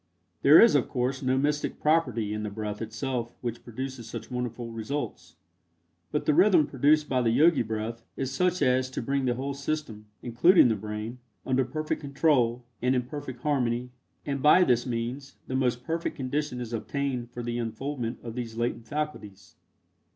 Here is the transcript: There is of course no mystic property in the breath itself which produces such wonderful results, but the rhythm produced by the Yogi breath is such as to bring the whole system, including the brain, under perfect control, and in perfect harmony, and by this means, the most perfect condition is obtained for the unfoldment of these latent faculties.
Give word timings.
There 0.41 0.59
is 0.59 0.73
of 0.73 0.89
course 0.89 1.21
no 1.21 1.37
mystic 1.37 1.79
property 1.79 2.33
in 2.33 2.41
the 2.41 2.49
breath 2.49 2.81
itself 2.81 3.35
which 3.41 3.63
produces 3.63 4.09
such 4.09 4.31
wonderful 4.31 4.71
results, 4.71 5.35
but 6.11 6.25
the 6.25 6.33
rhythm 6.33 6.65
produced 6.65 7.07
by 7.07 7.21
the 7.21 7.29
Yogi 7.29 7.61
breath 7.61 8.01
is 8.17 8.31
such 8.33 8.63
as 8.63 8.89
to 8.89 9.01
bring 9.03 9.25
the 9.25 9.35
whole 9.35 9.53
system, 9.53 10.07
including 10.23 10.69
the 10.69 10.75
brain, 10.75 11.19
under 11.45 11.63
perfect 11.63 12.01
control, 12.01 12.65
and 12.81 12.95
in 12.95 13.03
perfect 13.03 13.41
harmony, 13.43 13.91
and 14.25 14.41
by 14.41 14.63
this 14.63 14.87
means, 14.87 15.35
the 15.45 15.55
most 15.55 15.83
perfect 15.83 16.15
condition 16.15 16.59
is 16.59 16.73
obtained 16.73 17.29
for 17.29 17.43
the 17.43 17.59
unfoldment 17.59 18.17
of 18.23 18.33
these 18.33 18.57
latent 18.57 18.87
faculties. 18.87 19.55